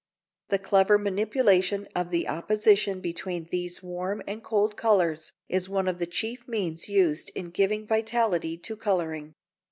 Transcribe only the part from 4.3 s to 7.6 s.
cold colours is one of the chief means used in